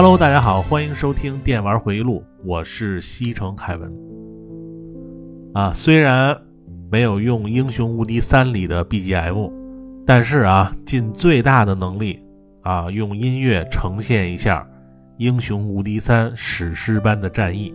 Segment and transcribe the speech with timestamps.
[0.00, 3.92] Hello，大家好，欢迎收听《电玩回忆录》，我是西城凯文。
[5.54, 6.40] 啊，虽然
[6.88, 9.50] 没有用《英雄无敌三》里的 BGM，
[10.06, 12.22] 但是啊，尽最大的能力
[12.62, 14.60] 啊，用音乐呈现一下
[15.16, 17.74] 《英雄无敌三》史诗般的战役。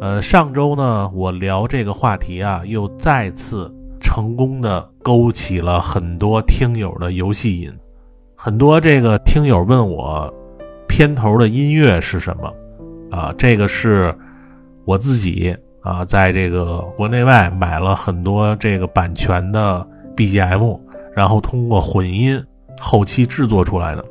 [0.00, 3.68] 呃，上周呢，我聊这个话题啊，又再次
[4.00, 7.72] 成功的勾起了很多听友的游戏瘾。
[8.36, 10.32] 很多这个听友问我，
[10.88, 12.52] 片头的音乐是什么？
[13.10, 14.14] 啊，这个是
[14.84, 19.86] 我自己啊，在这个国内外买了很多这个版权的
[20.16, 20.80] BGM，
[21.14, 22.42] 然后通过混音
[22.78, 24.04] 后期制作出来的。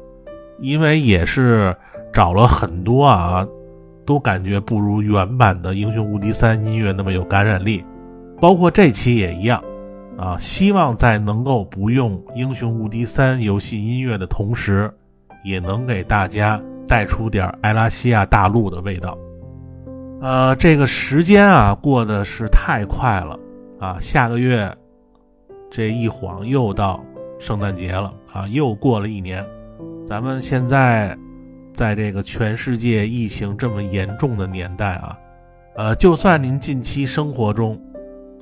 [0.59, 1.75] 因为也是
[2.13, 3.45] 找了很多啊。
[4.07, 7.83] 都感觉不如原版的《英雄无敌三》音乐那么有感染力，
[8.39, 9.59] 包括这期也一样，
[10.15, 14.93] 啊，希望在能够不用《英雄无敌三》游戏音乐的同时，
[15.45, 19.17] 也能给大家带出点埃拉西亚大陆的味道。
[20.19, 23.39] 呃，这个时间啊过得是太快了
[23.79, 24.69] 啊，下个月
[25.69, 27.01] 这一晃又到
[27.39, 29.45] 圣诞节了啊，又过了一年，
[30.05, 31.17] 咱们现在。
[31.75, 35.19] 在这个全世界疫情这么严重的年代啊，
[35.75, 37.77] 呃，就算您近期生活中，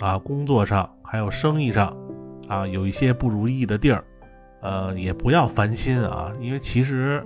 [0.02, 1.92] 啊，工作上还有生意上，
[2.48, 4.04] 啊，有一些不如意的地儿，
[4.64, 7.24] 呃，也不要烦心啊，因为其实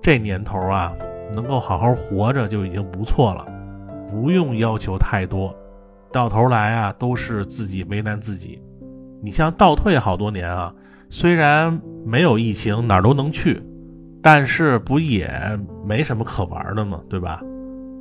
[0.00, 0.92] 这年头啊，
[1.34, 3.46] 能够好好活着就已经不错了，
[4.08, 5.54] 不用要求太多，
[6.10, 8.62] 到头来啊，都是自己为难自己。
[9.22, 10.72] 你像倒退好多年啊，
[11.08, 13.62] 虽然没有疫情，哪儿都能去。
[14.22, 15.30] 但是不也
[15.82, 17.00] 没什么可玩的吗？
[17.08, 17.40] 对吧？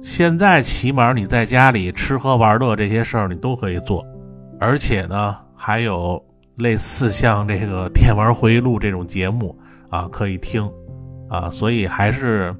[0.01, 4.05] 现在起码你在家里吃喝玩乐这些事儿你都可以做，
[4.59, 6.21] 而且呢还有
[6.59, 9.57] 类似像这个电玩回忆录这种节目
[9.89, 10.69] 啊可以听
[11.29, 12.55] 啊，所以还是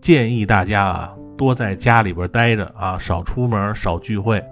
[0.00, 4.44] 建议大家啊多在家里边待着啊，少出门少聚会。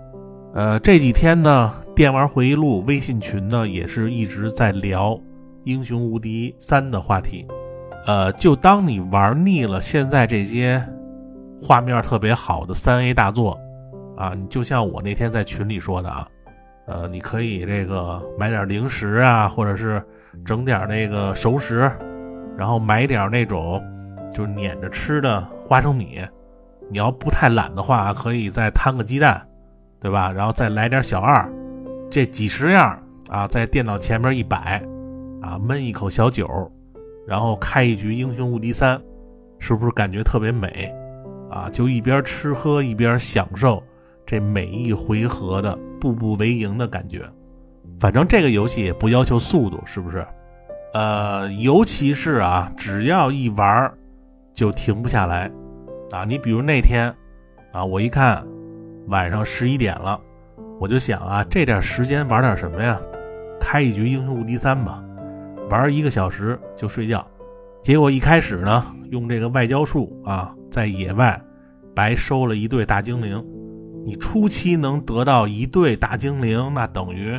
[0.55, 5.19] 呃，这几天呢电玩回忆录微信群呢也是一直在聊
[5.65, 7.47] 英雄无敌三的话题。
[8.07, 10.83] 呃，就当你玩腻了现在这些
[11.61, 13.59] 画面特别好的三 A 大作
[14.17, 16.27] 啊，你就像我那天在群里说的啊，
[16.87, 20.03] 呃，你可以这个买点零食啊，或者是
[20.45, 21.91] 整点那个熟食，
[22.57, 23.83] 然后买点那种
[24.33, 26.21] 就是碾着吃的花生米。
[26.89, 29.45] 你要不太懒的话，可以再摊个鸡蛋，
[30.01, 30.31] 对吧？
[30.31, 31.51] 然后再来点小二，
[32.09, 32.97] 这几十样
[33.29, 34.81] 啊，在电脑前面一摆
[35.43, 36.49] 啊，闷一口小酒。
[37.27, 39.03] 然后开一局英雄无敌三，
[39.59, 40.95] 是不是感觉特别美
[41.51, 41.69] 啊？
[41.73, 43.83] 就一边吃喝一边享受
[44.27, 47.23] 这每一回合的步步为营的感觉。
[47.99, 50.27] 反正这个游戏也不要求速度，是不是？
[50.93, 53.93] 呃，尤其是啊，只要一玩
[54.53, 55.51] 就停不下来
[56.11, 56.25] 啊。
[56.25, 57.15] 你比如那天
[57.73, 58.45] 啊，我一看
[59.07, 60.21] 晚上十一点了，
[60.81, 63.01] 我就想啊，这点时间玩点什么呀？
[63.61, 65.03] 开一局英雄无敌三吧。
[65.71, 67.27] 玩一个小时就睡觉，
[67.83, 71.41] 结果一开始呢，用这个外交术啊，在野外
[71.95, 73.45] 白收了一对大精灵。
[74.07, 77.37] 你初期能得到一对大精灵，那等于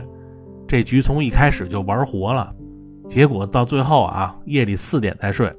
[0.68, 2.54] 这局从一开始就玩活了。
[3.08, 5.50] 结果到最后啊，夜里四点才睡。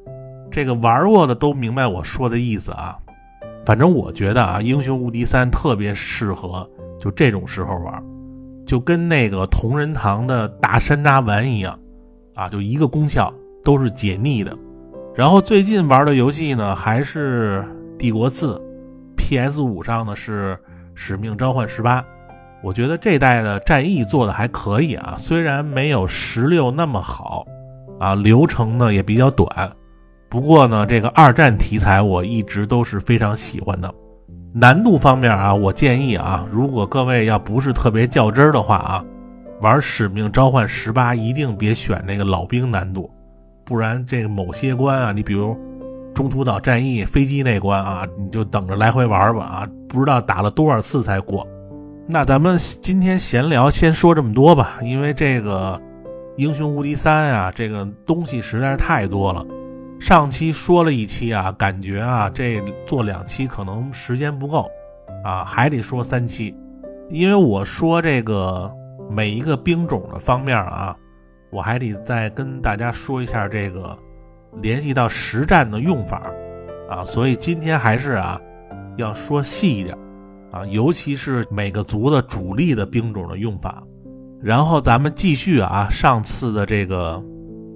[0.51, 2.95] 这个玩过的都明白我说的意思啊。
[3.65, 6.69] 反正我觉得啊，《英雄无敌三》特别适合
[7.01, 8.05] 就这种时候玩，
[8.67, 11.79] 就跟那个同仁堂的大山楂丸一样。
[12.35, 13.33] 啊，就一个功效
[13.65, 14.55] 都是解腻的。
[15.15, 17.65] 然后最近玩的游戏呢，还是
[17.97, 18.55] 《帝国四》
[19.17, 20.55] ，PS 五上呢是
[20.99, 22.03] 《使命召唤十八》。
[22.61, 27.47] 我觉得这代的战役做的还可以啊，虽然没有十六那么好
[28.01, 29.71] 啊，流程呢也比较短。
[30.29, 33.95] 不过呢，这个二战题材我一直都是非常喜欢的。
[34.53, 39.05] 难度方面啊，我建议啊，如果各位要不是特别较真儿的话啊。
[39.61, 43.09] 玩使命召唤十八一定别选那个老兵难度，
[43.65, 45.57] 不然这个某些关啊，你比如
[46.19, 51.47] 中途岛战役飞机那关啊，你就等着来回玩吧啊，不知道打了多少次才过。
[52.09, 55.81] 那咱们今天闲聊先说这么多吧，因为这个
[56.37, 59.47] 英雄无敌三啊，这个东西实在是太多了。
[60.01, 64.69] 上期说了一期啊，感觉啊这做两期可能时间不够
[65.25, 66.53] 啊，还得说三期，
[67.11, 68.69] 因为我说这个。
[69.11, 70.95] 每一个兵种的方面啊，
[71.51, 73.97] 我还得再跟大家说一下这个
[74.61, 76.31] 联系到实战的用法
[76.91, 78.41] 啊，所以今天还是啊
[78.97, 79.97] 要说细一点
[80.51, 83.83] 啊，尤其是每个族的主力的兵种的用法。
[84.43, 87.23] 然后咱们继续啊，上次的这个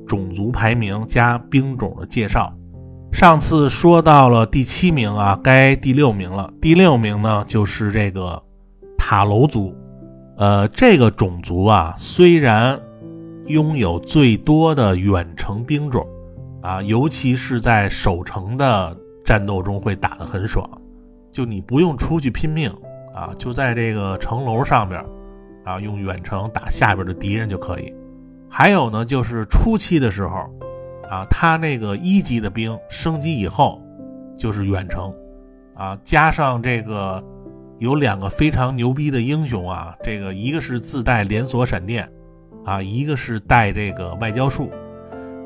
[0.07, 2.55] 种族排名加兵种的介绍，
[3.13, 6.53] 上次说到了第七名啊，该第六名了。
[6.61, 8.43] 第六名呢，就是这个
[8.97, 9.75] 塔楼族。
[10.39, 12.81] 呃，这个种族啊，虽然
[13.47, 16.07] 拥有最多的远程兵种
[16.63, 20.67] 啊，尤其是在守城的战斗中会打得很爽，
[21.31, 22.71] 就你不用出去拼命
[23.15, 25.05] 啊，就在这个城楼上边
[25.65, 27.93] 啊，用远程打下边的敌人就可以。
[28.49, 30.49] 还有呢，就是初期的时候。
[31.11, 33.83] 啊，他那个一级的兵升级以后
[34.35, 35.15] 就是远程，
[35.75, 37.23] 啊，加上这个
[37.77, 42.11] 有两个非常牛逼的英雄啊，这个一个是自带连锁闪电，
[42.65, 44.71] 啊，一个是带这个外交术，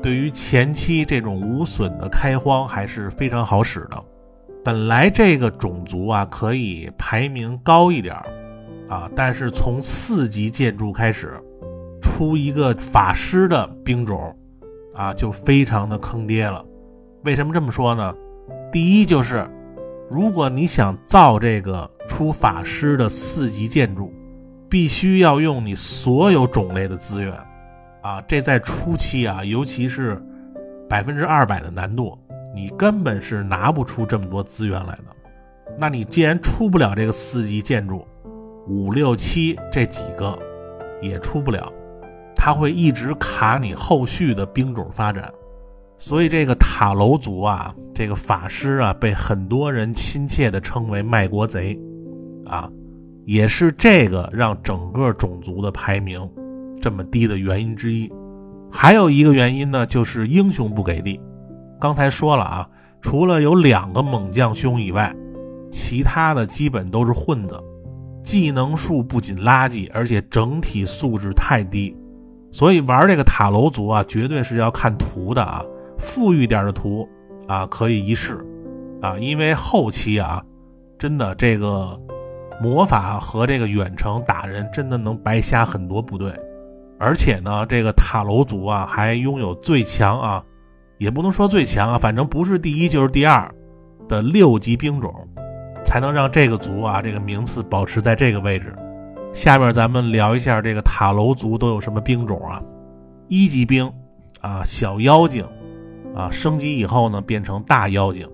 [0.01, 4.03] 对于前期这种无损的开荒还是非常好使的。
[4.63, 8.15] 本来这个种族啊可以排名高一点
[8.89, 11.33] 啊，但是从四级建筑开始
[12.01, 14.35] 出一个法师的兵种。
[14.95, 16.65] 啊，就非常的坑爹了。
[17.23, 18.15] 为什么这么说呢？
[18.71, 19.47] 第一就是，
[20.09, 24.11] 如果你想造这个出法师的四级建筑，
[24.67, 27.31] 必须要用你所有种类的资源。
[28.07, 30.17] 啊，这在初期啊，尤其是
[30.87, 32.17] 百分之二百的难度，
[32.55, 35.03] 你根本是拿不出这么多资源来的。
[35.77, 38.07] 那你既然出不了这个四级建筑，
[38.65, 40.39] 五六七这几个
[41.01, 41.69] 也出不了。
[42.33, 45.29] 他会一直卡你后续的兵种发展，
[45.97, 51.77] 所以这个塔楼族啊，这个法师啊，被很多人亲切地称为卖国贼，
[52.45, 52.71] 啊，
[53.25, 56.25] 也是这个让整个种族的排名
[56.81, 58.11] 这么低的原因之一。
[58.71, 61.19] 还有一个原因呢，就是英雄不给力。
[61.79, 62.69] 刚才说了啊，
[63.01, 65.15] 除了有两个猛将兄以外，
[65.71, 67.57] 其他的基本都是混子，
[68.21, 71.95] 技能数不仅垃圾，而且整体素质太低。
[72.51, 75.63] 所以玩这个塔楼族啊，绝对是要看图的啊，
[75.97, 77.07] 富裕点的图
[77.47, 78.43] 啊可以一试
[79.01, 80.43] 啊，因为后期啊，
[80.97, 81.99] 真的这个
[82.61, 86.33] 魔法和这个远程打人真的能白瞎很多部队，
[86.99, 90.43] 而且呢，这个塔楼族啊还拥有最强啊，
[90.97, 93.53] 也不能说最强啊，反正不是第一就是第二
[94.07, 95.13] 的六级兵种，
[95.85, 98.75] 才能让这个族啊这个名次保持在这个位置。
[99.33, 102.61] 下面咱们聊一下这个塔楼族都有什么兵种啊？
[103.27, 103.91] 一级兵
[104.41, 105.45] 啊，小妖精
[106.15, 108.27] 啊，升级以后呢变成大妖精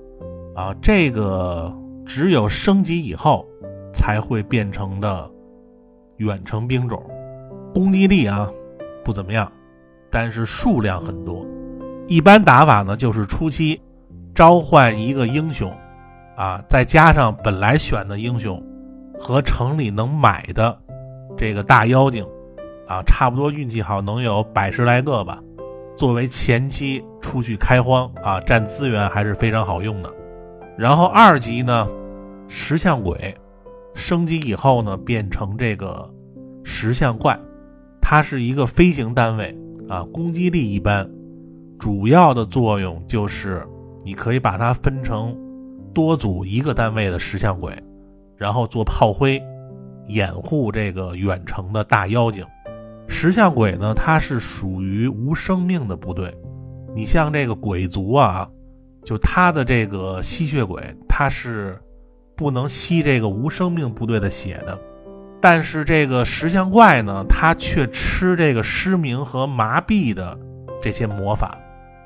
[0.56, 3.46] 啊，这个只有升级以后
[3.94, 5.30] 才会变成的
[6.18, 7.04] 远程兵种，
[7.74, 8.50] 攻击力啊
[9.04, 9.52] 不怎么样，
[10.12, 11.46] 但是数量很多。
[12.08, 13.82] 一般打法呢就是初期
[14.36, 15.72] 召唤一个英雄
[16.36, 18.62] 啊，再加上本来选的英雄
[19.20, 20.80] 和城里能买的。
[21.36, 22.24] 这个大妖精，
[22.88, 25.42] 啊，差不多运气好能有百十来个吧。
[25.98, 30.14] 作为前期出去开荒啊，占资源还是非常好用的。
[30.78, 31.88] 然后二级呢，
[32.48, 33.36] 石像鬼，
[33.96, 36.08] 升级以后呢，变成这个
[36.64, 37.40] 石像怪，
[38.06, 39.58] 它是一个飞行单位
[39.88, 41.10] 啊，攻击力一般，
[41.80, 43.66] 主要的作用就是
[44.04, 45.36] 你可以把它分成
[45.94, 47.74] 多组一个单位的石像鬼，
[48.38, 49.42] 然后做炮灰。
[50.08, 52.46] 掩护这个远程的大妖精，
[53.08, 53.94] 石像鬼呢？
[53.94, 56.36] 它是属于无生命的部队。
[56.94, 58.50] 你像这个鬼族啊，
[59.06, 61.80] 就他的这个吸血鬼，他是
[62.36, 64.78] 不能吸这个无生命部队的血的。
[65.44, 70.40] 但是这个石像怪呢，他却吃这个失明和麻痹的
[70.82, 71.58] 这些魔法，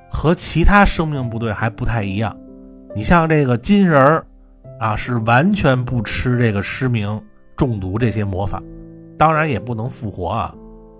[0.09, 2.35] 和其他生命部队还不太一样。
[2.95, 4.25] 你像这个金人儿
[4.79, 7.21] 啊，是完全不吃这个失明。
[7.55, 8.59] 中毒这些魔法，
[9.19, 10.55] 当然也不能复活啊。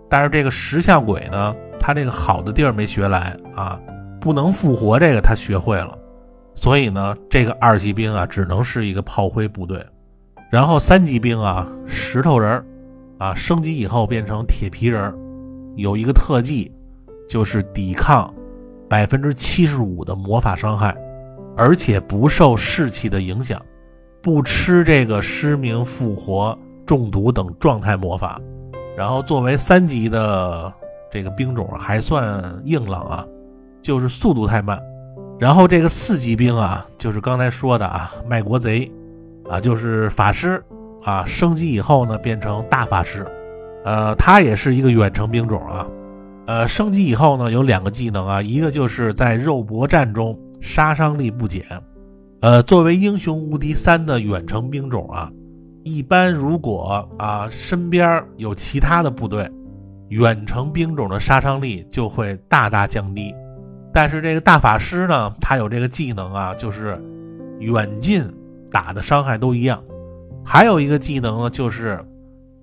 [0.07, 3.79] 但是这个石像鬼呢，他这个好的地儿没学来啊，
[4.21, 5.97] 不能复活这个他学会了。
[6.53, 9.83] 所以呢，这个二级兵啊，只能是一个炮灰部队。
[10.49, 12.65] 然后三级兵啊，石头人儿
[13.17, 15.15] 啊，升级以后变成铁皮人儿，
[15.75, 16.71] 有一个特技，
[17.27, 18.33] 就是抵抗
[18.89, 20.95] 百分之七十五的魔法伤害，
[21.55, 23.59] 而且不受士气的影响。
[24.21, 28.41] 不吃这个失明、复活、中毒等状态魔法，
[28.97, 30.73] 然后作为三级的
[31.09, 33.25] 这个兵种还算硬朗啊，
[33.81, 34.81] 就是速度太慢。
[35.39, 38.91] 然后这个四级兵啊，就是刚才说的啊，卖国贼
[39.49, 40.63] 啊，就是法师
[41.03, 43.25] 啊，升级以后呢变成大法师，
[43.85, 45.87] 呃，他也是一个远程兵种啊，
[46.45, 51.65] 呃，升级以后呢有两个技能啊，一个就是在肉搏战中杀伤力不减。
[52.41, 55.31] 呃，作为英雄无敌三的远程兵种啊，
[55.83, 59.49] 一般如果啊身边有其他的部队，
[60.09, 63.33] 远程兵种的杀伤力就会大大降低。
[63.91, 67.01] 但是这个大法师呢，他有这个技能啊，就是
[67.59, 68.23] 远近
[68.71, 69.83] 打的伤害都一样。
[70.45, 72.03] 还有一个技能呢，就是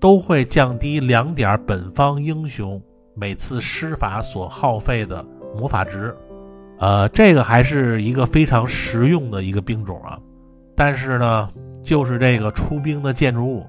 [0.00, 2.80] 都会降低两点本方英雄
[3.14, 5.25] 每次施法所耗费的
[5.56, 6.14] 魔法值。
[6.78, 10.18] 呃，这个还是一个非常实用的一个兵种啊。
[10.75, 11.49] 但是呢，
[11.82, 13.64] 就是这个出兵的建筑物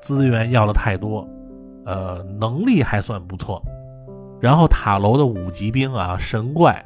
[0.00, 1.28] 资源要的太多，
[1.84, 3.60] 呃，能力还算不错。
[4.38, 6.84] 然后塔楼的五级兵啊，神怪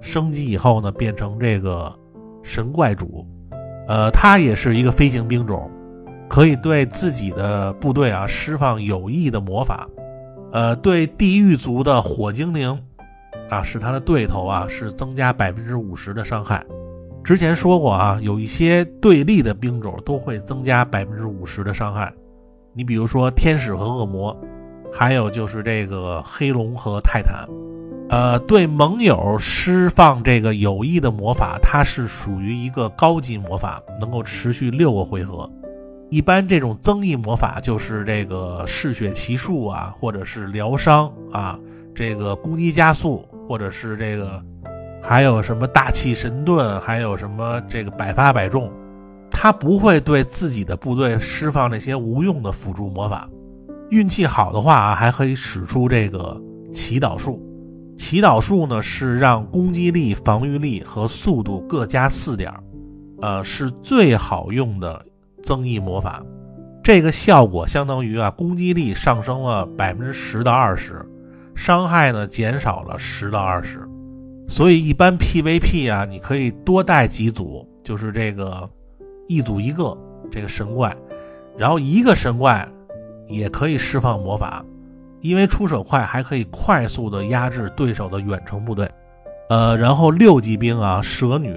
[0.00, 1.94] 升级以后呢，变成这个
[2.42, 3.24] 神怪主，
[3.86, 5.70] 呃，他也是一个飞行兵种，
[6.28, 9.88] 可以对自己的部队啊释放有益的魔法，
[10.52, 12.78] 呃，对地狱族的火精灵
[13.48, 16.64] 啊，是他的对头啊，是增加百分之五十的伤害。
[17.22, 22.12] 之前说过啊，有一些对立的兵种都会增加百分之五十的伤害，
[22.72, 24.36] 你比如说天使和恶魔。
[24.92, 27.46] 还有就是这个黑龙和泰坦，
[28.08, 35.50] 呃，对盟友释放这个有益的魔法，它是属于一个高级魔法，能够持续六个回合。
[36.08, 41.58] 一般这种增益魔法就是这个嗜血奇术啊，或者是疗伤啊，
[41.96, 44.40] 这个攻击加速，或者是这个
[45.02, 48.70] 还有什么大气神盾，还有什么这个百发百中，
[49.32, 53.28] 它不会对自己的部队释放那些无用的辅助魔法。
[53.90, 56.40] 运气好的话啊，还可以使出这个
[56.72, 57.42] 祈祷术。
[57.96, 62.52] 祈祷术呢是让攻击力、防御力和速度各加四点，
[63.22, 65.04] 呃，是最好用的
[65.42, 66.22] 增益魔法。
[66.82, 71.04] 这个效果相当于啊，攻击力上升了百分之十到二十，
[71.54, 73.80] 伤害呢减少了十到二十。
[74.46, 78.68] 所以一般 PVP 啊，你可以多带几组，就是这个
[79.26, 79.96] 一组一个
[80.30, 80.96] 这个神怪，
[81.56, 82.68] 然后一个神怪。
[83.28, 84.64] 也可以释放魔法，
[85.20, 88.90] 因为出手快，还可以快速的压制对手的远程部队。
[89.48, 91.56] 呃，然后六级兵啊，蛇女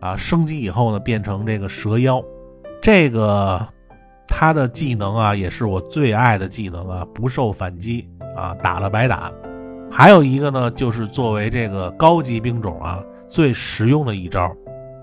[0.00, 2.22] 啊，升级以后呢，变成这个蛇妖。
[2.80, 3.64] 这个
[4.26, 9.32] 他的技能啊，也是我最爱的技能啊，不受反击啊，打了白打。
[9.90, 14.50] 还有一个呢，就是作为这个高级兵种啊，最实用的一招，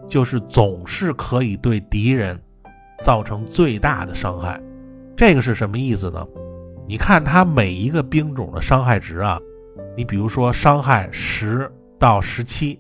[0.08, 2.38] 就是总是可以对敌人
[3.01, 4.60] 造成最大的伤害。
[5.15, 6.25] 这个是什么意思呢？
[6.89, 9.39] 你看它每一个兵种的伤害值啊，
[9.96, 12.79] 你比如说伤害十到十七，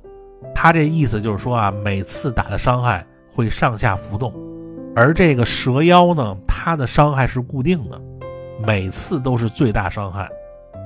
[0.55, 4.33] 它这意思就是说啊，每次打的伤害会上下浮动。
[4.95, 8.01] 而这个蛇妖呢，它的伤害是固定的，
[8.65, 10.27] 每次都是最大伤害。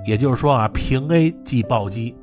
[0.05, 2.13] 也就是说啊，平 A 即暴击。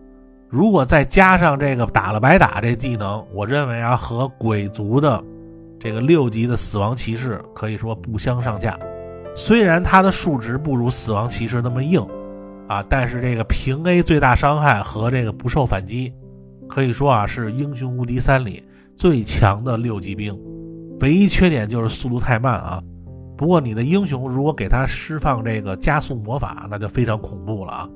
[0.50, 5.24] 如果再加上这个打了白打这技能，我认为啊，和鬼族的
[5.78, 8.78] 这个六级的死亡骑士可以说不相上下。
[9.34, 12.04] 虽然它的数值不如死亡骑士那么硬，
[12.68, 16.12] 啊，但是这个平 A 最大伤害和这个不受反击，
[16.68, 18.62] 可以说啊是英雄无敌三里
[18.96, 20.38] 最强的六级兵。
[21.00, 22.82] 唯一缺点就是速度太慢啊。
[23.36, 27.88] 不过你的英雄如果给他释放这个加速魔法，那就非常恐怖了啊。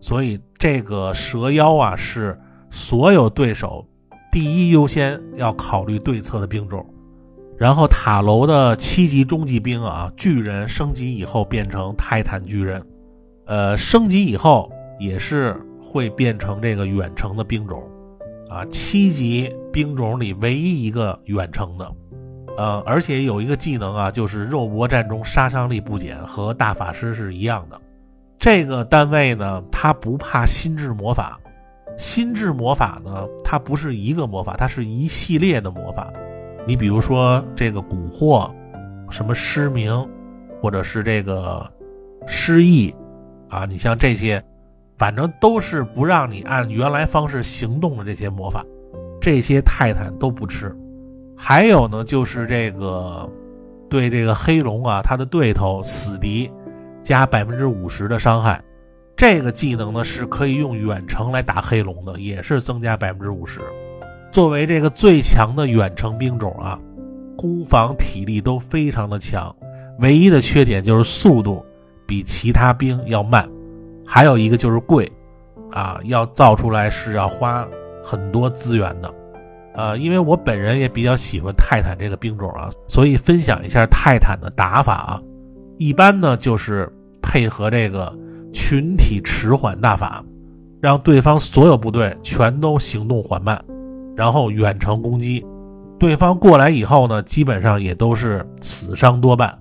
[0.00, 2.38] 所以这个蛇妖啊是
[2.70, 3.84] 所有对手
[4.30, 6.86] 第一优先要考虑对策的兵种。
[7.56, 12.84] 然后塔楼的七级中级兵啊，巨人升级以后变成泰坦巨人，
[13.46, 17.82] 呃，升级以后也是会变成这个远程的兵种，
[18.48, 21.92] 啊，七级兵种里唯一一个远程的，
[22.56, 27.80] 呃，而且有一个技能啊，就是肉搏战中杀伤力不减，和大法师是一样的。
[28.36, 31.38] 这个单位呢，它不怕心智魔法，
[31.96, 36.12] 心智魔法呢，它不是一个魔法，它是一系列的魔法。
[36.66, 38.50] 你比如说这个蛊惑，
[39.10, 40.08] 什么失明，
[40.62, 41.70] 或者是这个
[42.26, 42.94] 失忆，
[43.48, 44.42] 啊，你像这些，
[44.96, 48.64] 反正都是不让你按原来方式行动的这些魔法，
[49.20, 50.74] 这些泰坦都不吃。
[51.36, 53.30] 还有呢，就是这个
[53.90, 56.50] 对这个黑龙啊，他的对头死敌
[57.02, 58.62] 加百分之五十的伤害，
[59.14, 63.60] 这个技能呢是可以用远程来打黑龙的，也是增加百分之五十。
[64.34, 66.76] 作为这个最强的远程兵种啊，
[67.38, 69.54] 攻防体力都非常的强，
[70.00, 71.64] 唯一的缺点就是速度
[72.04, 73.48] 比其他兵要慢，
[74.04, 75.08] 还有一个就是贵，
[75.70, 77.64] 啊，要造出来是要花
[78.02, 79.14] 很多资源的，
[79.76, 85.22] 呃，因为我本人也比较喜欢泰坦这个兵种啊，所以分享一下泰坦的打法啊，
[85.78, 88.12] 一般呢就是配合这个
[88.52, 90.24] 群体迟缓大法，
[90.80, 93.64] 让对方所有部队全都行动缓慢。
[94.16, 95.44] 然后远程攻击，
[95.98, 99.58] 对方过来以后呢，基本上也都是死伤多半，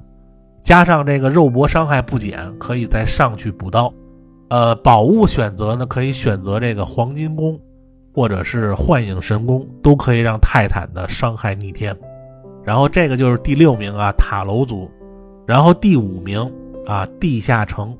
[0.61, 3.93] 加上这个肉搏伤害不减，可以再上去补刀。
[4.49, 7.59] 呃，宝物选择呢，可以选择这个黄金弓，
[8.13, 11.95] 或者是幻影神功，都可以让泰坦的伤害逆天。
[12.63, 14.89] 然后这个就是第六名啊，塔楼族。
[15.47, 16.39] 然后第五名
[16.85, 17.97] 啊，地下城。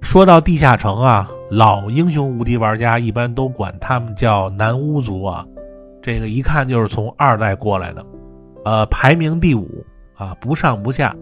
[0.00, 5.46] 说到地下城啊，老英雄无敌玩家一般都管他们叫南巫族啊。
[6.02, 8.04] 这个一看就是从二代过来的，
[8.64, 11.14] 呃，排名第五啊，不上不下，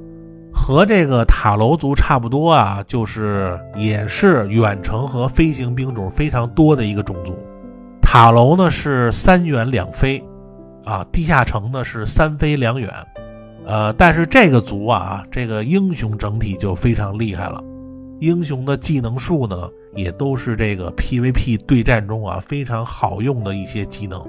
[0.53, 7.37] 和这个塔楼族差不多啊，就是也是远程和飞行兵种非常多的一个种族。
[8.01, 10.25] 塔楼呢是三远两飞，
[10.85, 12.91] 啊，地下城呢是三飞两远，
[13.67, 17.63] 呃，但是这个族啊，这个英雄整体就非常厉害了，
[18.19, 24.27] 英雄的技能数呢也都是这个 PVP 对战中啊非常好用的一些技能。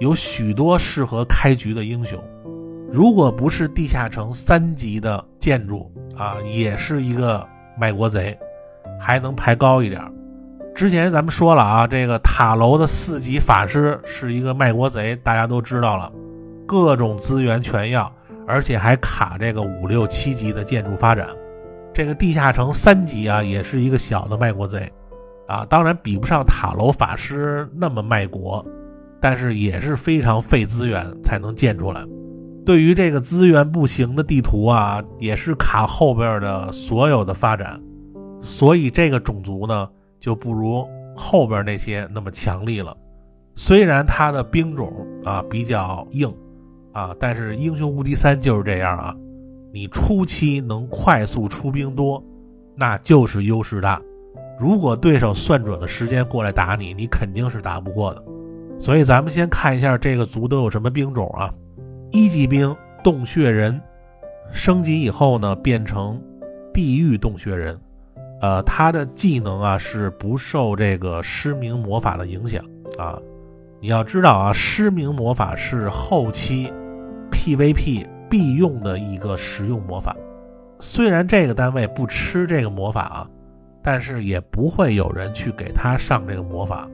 [0.00, 2.22] 有许多适合开局的英雄，
[2.90, 7.46] 如果不是地下城三级的建筑啊，也是一个
[7.78, 8.36] 卖国贼，
[8.98, 10.02] 还能排高一点。
[10.74, 16.12] 之前咱们说了啊，这个塔楼的四级法师是一个卖国贼，大家都知道了，
[16.66, 18.12] 各种资源全要，
[18.48, 21.28] 而且还卡这个五六七级的建筑发展。
[21.92, 24.92] 这个地下城三级啊，也是一个小的卖国贼，
[25.46, 28.66] 啊，当然比不上塔楼法师那么卖国。
[29.24, 32.04] 但是也是非常费资源才能建出来。
[32.62, 37.80] 对于这个资源不行的地图啊，也是卡后边的所有的发展。
[38.42, 39.88] 所以这个种族呢，
[40.20, 42.94] 就不如后边那些那么强力了。
[43.54, 44.92] 虽然它的兵种
[45.24, 46.30] 啊比较硬
[46.92, 49.16] 啊，但是英雄无敌三就是这样啊。
[49.72, 52.22] 你初期能快速出兵多，
[52.76, 54.02] 那就是优势大。
[54.58, 58.22] 如果对手算准了时间过来打你，你肯定是打不过的。
[58.78, 61.52] 所以咱们先看一下这个族都有什么兵种啊？
[62.10, 63.80] 一级兵洞穴人，
[64.50, 66.20] 升级以后呢变成
[66.72, 67.78] 地狱洞穴人，
[68.40, 72.64] 呃，他的技能啊是不受这个失明魔法的影响
[72.98, 73.18] 啊。
[73.80, 76.72] 你要知道啊，失明魔法是后期
[77.30, 80.16] PVP 必用的一个实用魔法。
[80.80, 83.28] 虽然这个单位不吃这个魔法啊，
[83.82, 86.88] 但是也不会有人去给他上这个魔法。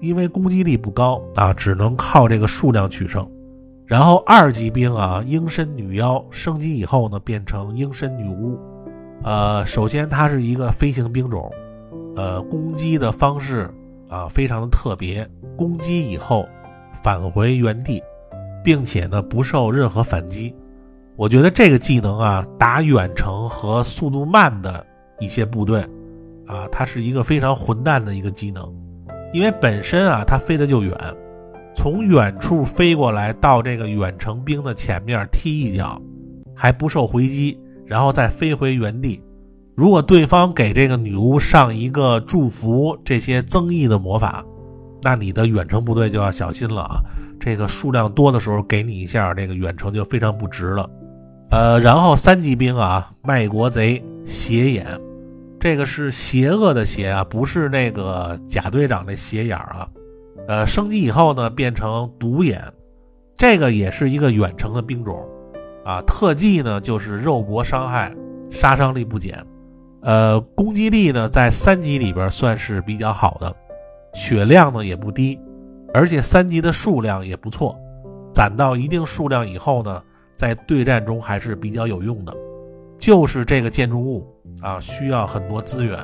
[0.00, 3.28] 因为攻击力不高啊，只能靠这个数量取胜。
[3.86, 8.58] 然后二级兵啊，鹰身女妖升级以后呢，变成鹰身女巫。
[9.22, 11.50] 呃，首先它是一个飞行兵种，
[12.14, 13.68] 呃，攻击的方式
[14.08, 16.46] 啊非常的特别，攻击以后
[17.02, 18.02] 返回原地，
[18.62, 20.54] 并且呢不受任何反击。
[21.16, 24.86] 我觉得这个技能啊，打远程和速度慢的
[25.18, 25.80] 一些部队
[26.46, 28.72] 啊，它是一个非常混蛋的一个技能。
[29.32, 30.96] 因为本身啊，它飞得就远，
[31.74, 36.00] 从远处飞过来到这个远程兵的前面踢一脚，
[36.56, 39.22] 还不受回击，然后再飞回原地。
[39.76, 44.44] 如果对方给这个女巫上一个祝福这些增益的魔法，
[45.02, 47.00] 那你的远程部队就要小心了啊！
[47.38, 50.90] 这个数量多的时候给你一下，这个远程就非常不值了。
[51.50, 54.84] 呃，然后三级兵啊，卖国贼斜眼。
[55.60, 59.88] 这个是邪恶的邪啊，不是那个贾队长那斜眼儿啊。
[60.46, 62.62] 呃，升级以后呢，变成独眼，
[63.36, 65.28] 这个也是一个远程的兵种
[65.84, 66.00] 啊。
[66.06, 68.14] 特技呢就是肉搏伤害，
[68.50, 69.44] 杀伤力不减。
[70.00, 73.54] 呃，攻击力呢在三级里边算是比较好的，
[74.14, 75.38] 血量呢也不低，
[75.92, 77.76] 而且三级的数量也不错。
[78.32, 80.00] 攒到一定数量以后呢，
[80.36, 82.32] 在对战中还是比较有用的。
[82.98, 84.26] 就是这个建筑物
[84.60, 85.98] 啊，需要很多资源。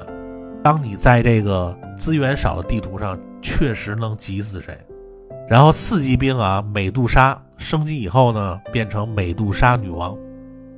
[0.62, 4.78] 当你在这个资源少的地图上，确实能挤死谁。
[5.46, 10.16] 然后四级兵啊，美杜莎升级以后呢，变成美杜莎女王。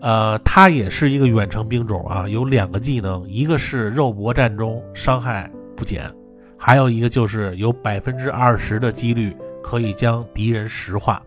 [0.00, 6.10] 呃，她也是一个远程兵种啊，有两个技能，一个是肉搏战中伤害不减，
[6.58, 11.22] 还有一个就是有百分之二十的几率可以将敌人石化。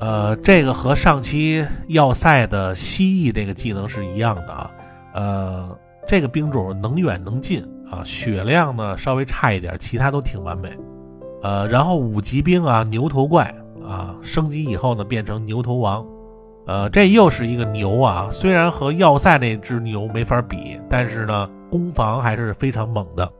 [0.00, 4.70] 呃，这个和上期要塞的蜥蜴这个技能是一样的啊。
[5.12, 10.70] 呃，这个兵种能远能近啊，血量呢稍微差一点，其他都挺完美。
[11.42, 13.54] 呃，然后五级兵啊，牛头怪
[13.86, 16.06] 啊，升级以后呢变成牛头王。
[16.66, 23.30] 呃，这又是一个牛啊，虽然和要塞那只牛没法比，但是呢攻防还是非常猛的。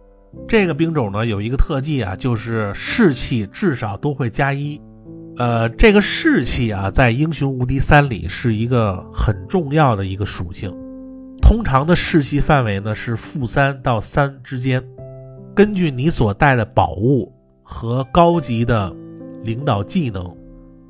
[0.47, 4.79] 这个兵种呢有一个特技啊，就是士气至少都会加一。
[5.41, 10.71] 呃，这个士气啊，在英雄无敌三里是一个很重要的一个属性。
[11.41, 14.87] 通常的士气范围呢是负三到三之间。
[15.57, 18.95] 根据你所带的宝物和高级的
[19.43, 20.37] 领导技能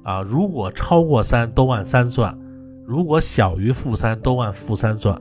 [0.02, 2.36] 啊，如果超过三都按三算，
[2.84, 5.16] 如果小于负三都按负三算。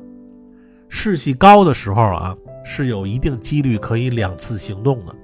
[0.87, 2.33] 士气高的时候啊，
[2.65, 5.15] 是有一定几率可以两次行动的。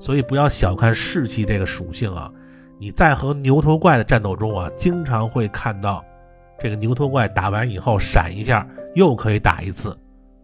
[0.00, 2.28] 所以不要小看士气这个属性啊！
[2.78, 6.04] 你在和牛头怪的战斗中啊，经常会看到
[6.58, 9.96] 这个牛头怪打完以后闪一下，又可以打一次，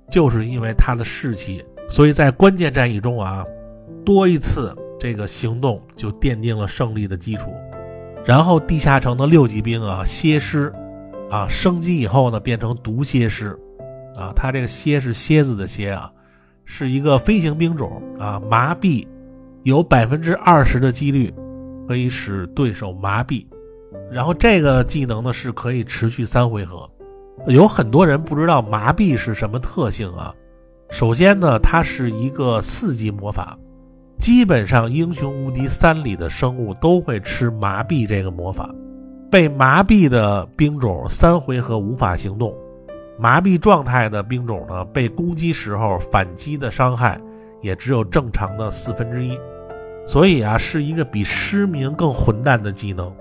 [0.09, 1.65] 就是因为他的士气。
[1.89, 3.45] 所以在关键战役中啊，
[4.05, 7.53] 多一次这个行动就奠定了胜利的基础。
[8.25, 10.73] 然后地下城的六级兵啊，蝎师
[11.31, 13.59] 啊，升级以后呢，变成毒蝎师
[14.15, 16.13] 啊，它这个蝎是蝎子的蝎啊，
[16.65, 19.05] 是一个飞行兵种啊，麻痹
[19.63, 21.33] 有百分之二十的几率
[21.91, 23.45] 可以使对手麻痹。
[24.13, 26.89] 然后这个技能呢是可以持续三回合。
[27.49, 30.33] 有很多人不知道麻痹是什么特性啊。
[30.89, 33.59] 首先呢，它是一个四级魔法，
[34.19, 38.73] 基本上英雄无敌三里的生物都会吃麻痹这个魔法。
[39.29, 42.55] 被麻痹的兵种三回合无法行动，
[43.19, 47.21] 麻痹状态的兵种呢，被攻击时候反击的伤害
[47.63, 49.37] 也只有正常的四分之一。
[50.11, 53.15] 所以啊，是一个比失明更混蛋的技能。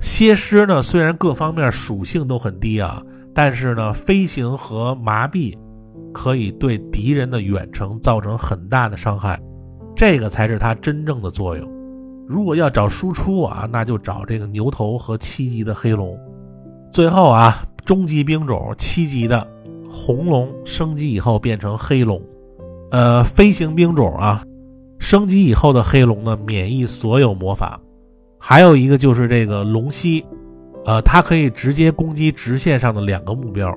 [0.00, 3.02] 蝎狮呢，虽然各方面属性都很低啊，
[3.34, 5.56] 但是呢，飞行和麻痹。
[6.12, 9.40] 可以对敌人的远程造成很大的伤害，
[9.94, 11.66] 这个才是它真正的作用。
[12.26, 16.18] 如果要找输出啊，那就找这个牛头和七级的黑龙。
[16.92, 19.46] 最后啊，终极兵种七级的
[19.90, 22.20] 红龙升级以后变成黑龙。
[22.90, 24.42] 呃，飞行兵种啊，
[24.98, 27.80] 升级以后的黑龙呢，免疫所有魔法。
[28.38, 30.24] 还有一个就是这个龙息，
[30.84, 33.76] 呃，它可以直接攻击直线上的两个目标。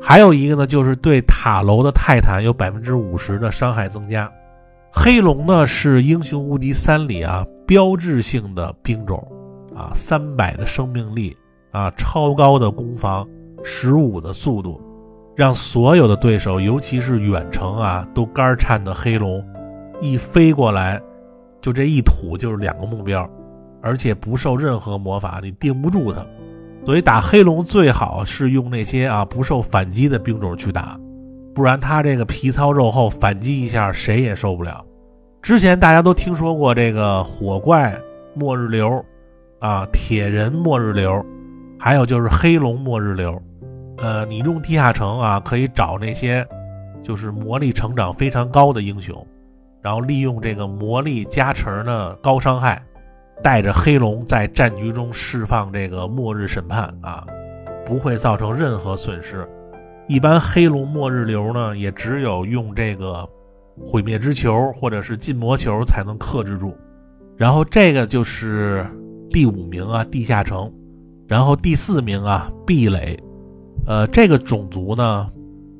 [0.00, 4.30] 还有一个呢，就是对塔楼的泰坦有百分之五十的伤害增加。
[4.90, 9.20] 黑龙呢是英雄无敌三里啊标志性的兵种
[9.76, 11.36] 啊，三百的生命力
[11.72, 13.28] 啊，超高的攻防，
[13.62, 14.80] 十五的速度，
[15.36, 19.44] 让所有的对手，尤其是远程啊，都肝颤的黑龙，
[20.00, 21.00] 一飞过来，
[21.60, 23.28] 就这一吐就是两个目标，
[23.82, 26.24] 而且不受任何魔法，你定不住它。
[26.84, 30.98] 所以打黑龙最好是用那些啊不受反击的兵种去打，
[31.54, 34.82] 不然他这个皮糙肉厚，反击一下谁也受不了。
[35.42, 38.00] 之前大家都听说过这个火怪
[38.34, 39.04] 末日流，
[39.58, 41.22] 啊铁人末日流，
[41.78, 43.38] 还有就是黑龙末日流。
[43.98, 46.46] 呃，你用地下城啊可以找那些
[47.02, 49.26] 就是魔力成长非常高的英雄，
[49.82, 52.82] 然后利用这个魔力加成的高伤害。
[53.40, 57.24] 带着黑龙在战局中释放这个末日审判啊，
[57.86, 59.48] 不会造成任何损失。
[60.08, 63.24] 一般黑龙末日流呢，也只有用这个
[63.80, 66.76] 毁灭之球或者是禁魔球才能克制住。
[67.36, 68.84] 然后这个就是
[69.30, 70.68] 第五名啊，地下城。
[71.28, 73.16] 然后第四名啊，壁垒。
[73.86, 75.28] 呃，这个种族呢，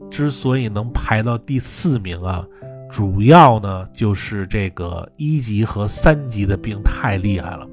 [0.09, 2.47] 之所以能排到第四名啊。
[2.89, 7.69] 主要呢就是这个一级和三级的兵太厉害了，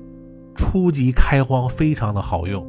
[0.55, 2.65] 初级开荒非常的好用，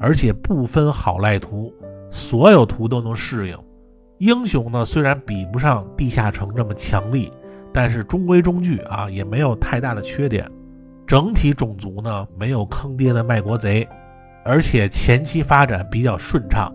[0.00, 1.72] 而且不分好赖图，
[2.10, 3.56] 所有图都能适应。
[4.18, 7.32] 英雄呢虽然比不上地下城这么强力，
[7.72, 10.50] 但是中规中矩啊，也没有太大的缺点。
[11.06, 13.86] 整体种族呢没有坑爹的卖国贼，
[14.44, 16.72] 而且前期发展比较顺畅。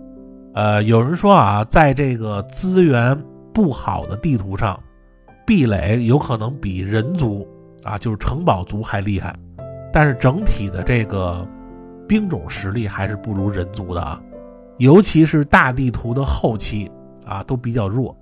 [0.53, 3.21] 呃，有人说啊，在这个资源
[3.53, 4.79] 不好的地图上。
[5.49, 7.47] 壁垒有可能比人族
[7.81, 9.35] 啊，就是城堡族还厉害，
[9.91, 11.43] 但是整体的这个
[12.07, 14.21] 兵种实力还是不如人族的啊，
[14.77, 16.87] 尤其是大地图的后期
[17.25, 18.15] 啊都比较弱。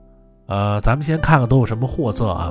[0.45, 2.49] 呃，咱们先看看都有什么货色啊。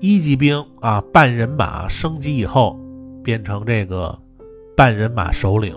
[0.00, 2.78] 一级兵啊，半人马升级以后
[3.24, 4.14] 变成这个
[4.76, 5.74] 半人马首领。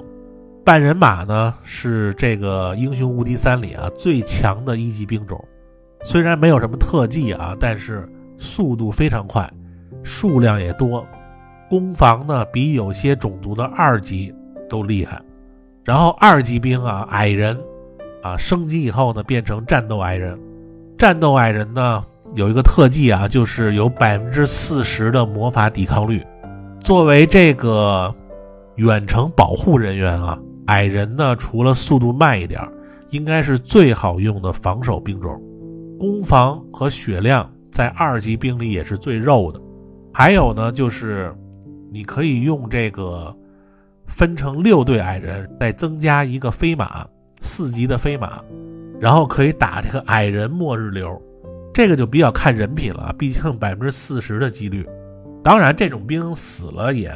[0.65, 5.41] 半人马呢是这个英雄无敌三里啊最强的一级兵种，
[6.03, 8.05] 虽然没有什么特技啊，但是。
[8.37, 9.49] 速度非常快，
[10.03, 11.05] 数量也多，
[11.69, 14.33] 攻防呢比有些种族的二级
[14.69, 15.21] 都厉害。
[15.83, 17.57] 然后二级兵啊，矮人
[18.23, 20.39] 啊，升级以后呢变成战斗矮人。
[20.97, 22.03] 战斗矮人呢
[22.35, 26.25] 有一个特技啊，就是有百分之四十的魔法抵抗率。
[26.79, 28.13] 作为这个
[28.75, 32.61] 远程保护人员啊，矮人呢除了速度慢一点，
[33.09, 35.39] 应该是最好用的防守兵种，
[35.99, 37.49] 攻防和血量。
[37.75, 39.59] 在二级兵里也是最肉的，
[40.13, 41.35] 还有呢，就是
[41.91, 43.35] 你可以用这个
[44.07, 47.05] 分成六队矮人，再增加一个飞马，
[47.41, 48.41] 四级的飞马，
[48.97, 51.21] 然后可以打这个矮人末日流，
[51.73, 54.87] 这个就比较看人品了，毕竟百分之四十的几率。
[55.43, 57.11] 当然，这种兵死了也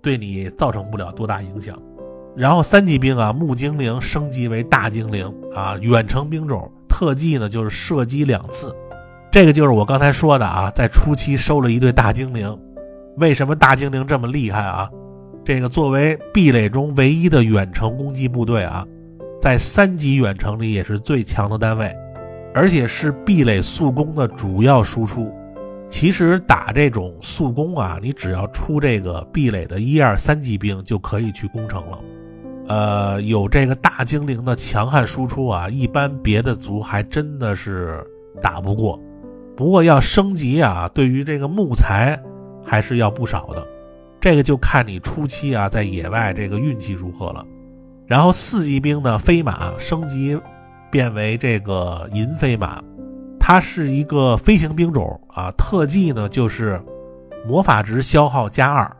[0.00, 1.76] 对你造成不了多大影响。
[2.36, 8.72] 然后三级兵啊，木精灵升级为大精灵啊，远程兵种，特技呢就是射击两次。
[9.34, 12.56] 这个就是我刚才说的啊，在初期收了一对大精灵，
[13.16, 14.88] 为什么大精灵这么厉害啊？
[15.44, 18.86] 这个作为壁垒中唯一的远程攻击部队啊，
[19.42, 21.92] 在三级远程里也是最强的单位，
[22.54, 25.34] 而且是壁垒速攻的主要输出。
[25.90, 31.98] 其实打这种速攻啊，你只要出这个壁垒的一二三级兵就可以去攻城了。
[32.68, 38.00] 呃，有这个大精灵的强悍输出啊，一般别的族还真的是
[38.40, 38.96] 打不过。
[39.56, 42.20] 不过要升级啊，对于这个木材
[42.64, 43.66] 还是要不少的。
[44.20, 47.44] 这个就看你初期啊在野外这个运气如何了。
[48.06, 50.38] 然后四级兵的飞马升级
[50.90, 52.82] 变为这个银飞马，
[53.38, 56.82] 它是一个飞行兵种啊，特技呢就是
[57.46, 58.90] 魔法值消耗加二。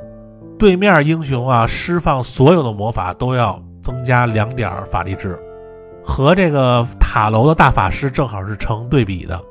[0.59, 5.38] 对面英雄啊，释放所有的魔法都要增加两点法力值，
[6.03, 9.43] 和这个塔楼的大法师正好是成对比的，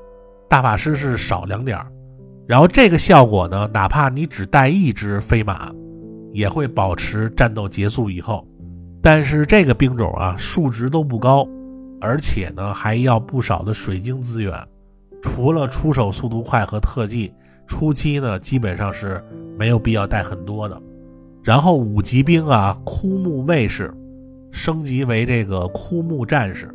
[0.54, 1.84] 大法师是少两点。
[2.46, 5.72] 然后这个效果呢，哪怕你只带一只飞马，
[6.32, 8.48] 也会保持战斗结束以后。
[9.02, 11.44] 但是这个兵种啊，数值都不高，
[12.00, 14.54] 而且呢还要不少的水晶资源，
[15.24, 17.34] 除了出手速度快和特技，
[17.66, 19.26] 初期呢基本上是
[19.58, 20.80] 没有必要带很多的。
[21.44, 23.92] 然后五级兵啊，枯木卫士
[24.52, 26.70] 升级为这个枯木战士，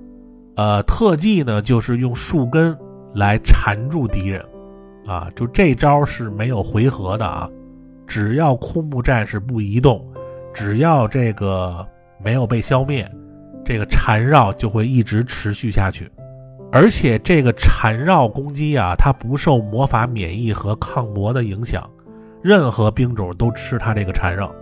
[0.57, 2.77] 呃，特技呢就是用树根
[3.14, 4.44] 来缠住敌人，
[5.07, 7.49] 啊，就这招是没有回合的啊，
[8.07, 10.07] 只要枯木战士不移动，
[10.53, 11.87] 只要这个
[12.23, 13.11] 没有被消灭，
[13.64, 16.11] 这个缠绕就会一直持续下去，
[16.73, 21.88] 而且这个缠绕攻击啊，它不受魔法免疫和抗魔的影响。
[22.40, 24.55] 任何兵种都吃它这个缠绕，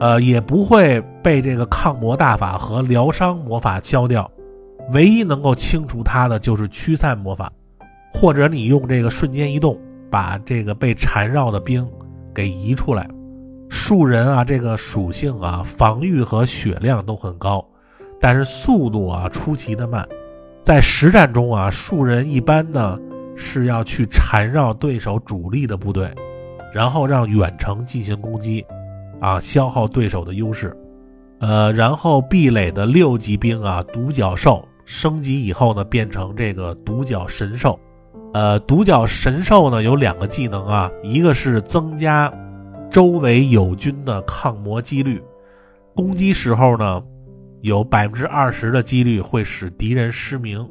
[0.00, 4.30] 呃，也不会被这个抗魔大法和疗伤魔法消掉。
[4.92, 7.52] 唯一能够清除它的就是驱散魔法，
[8.12, 9.78] 或者你用这个瞬间移动
[10.10, 11.88] 把这个被缠绕的兵
[12.34, 13.08] 给移出来。
[13.68, 17.64] 树人啊，这个属性啊，防御和血量都很高，
[18.20, 20.08] 但是速度啊出奇的慢。
[20.62, 22.98] 在实战中啊，树人一般呢
[23.36, 26.12] 是要去缠绕对手主力的部队。
[26.70, 28.62] 然后让远程进行攻击，
[29.20, 30.76] 啊，消耗对手的优势，
[31.40, 37.80] 呃，然后壁垒的六级兵啊，独角兽升级以后呢，变成这个独角神兽，
[38.32, 42.32] 呃，独角神兽呢有两个技能啊，一个是增加
[42.90, 45.22] 周围友军的抗魔几率，
[45.94, 47.02] 攻击时候呢
[47.62, 50.68] 有百分之二十的几率会使敌人失明，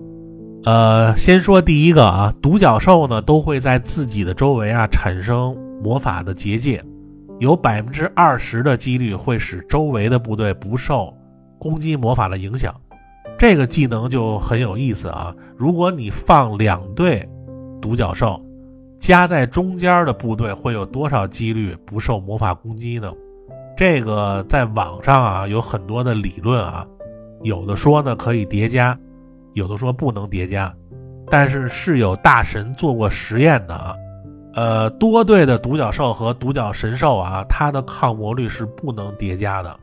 [0.65, 5.55] 呃，先说第一个啊，独角兽呢都会在自己的周围啊产生。
[5.79, 6.83] 魔法的结界
[7.37, 11.15] 有百分之二十的几率会使周围的部队不受
[11.59, 12.73] 攻击魔法的影响，
[13.37, 15.35] 这个技能就很有意思啊！
[15.55, 17.29] 如果你放两队
[17.81, 18.41] 独角兽，
[18.97, 23.11] 夹在中间的部队会有多少几率不受魔法攻击呢？
[23.75, 26.85] 这个在网上啊有很多的理论啊，
[27.41, 28.97] 有的说呢可以叠加，
[29.53, 30.73] 有的说不能叠加，
[31.29, 33.95] 但是是有大神做过实验的啊。
[34.55, 39.79] 呃，多队的独角兽和独角神兽啊，它的抗魔率是不能叠加的。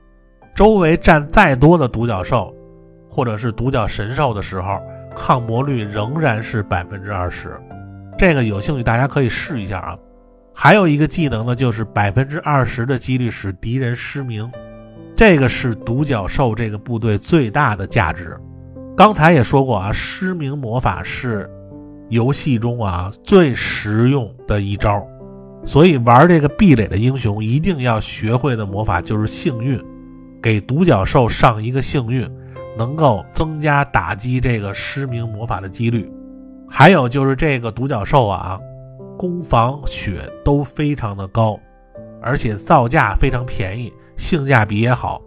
[0.52, 2.52] 周围站再多的独角兽，
[3.09, 4.80] 或者是独角神兽的时候，
[5.14, 7.57] 抗魔率仍然是百分之二十。
[8.16, 9.98] 这个有兴趣大家可以试一下啊。
[10.55, 14.50] 还有一个技能呢，就是百分之二十的几率使敌人失明，
[15.14, 18.37] 这个是独角兽这个部队最大的价值。
[18.96, 21.50] 刚才也说过啊，失明魔法是。
[22.11, 25.03] 游戏中啊最实用的一招，
[25.64, 29.83] 所以玩这个壁垒的英雄一定要学会的魔法就是幸运，
[30.42, 32.31] 给独角兽上一个幸运，
[32.77, 36.09] 能够增加打击这个失明魔法的几率。
[36.76, 38.58] 还有就是这个独角兽啊，
[39.16, 41.56] 攻防血都非常的高，
[42.20, 45.22] 而且造价非常便宜，性价比也好，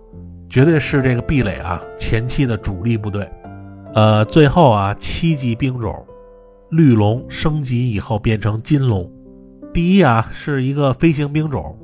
[0.49, 3.25] 绝对是这个壁垒啊前期的主力部队。
[3.93, 6.05] 呃，最后啊七级兵种。
[6.69, 9.09] 绿龙升级以后变成金龙，
[9.73, 11.79] 第一啊是一个飞行兵种，